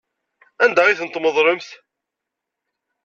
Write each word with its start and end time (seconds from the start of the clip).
Anda 0.63 0.81
ay 0.85 0.97
tent-tmeḍlemt? 0.99 1.69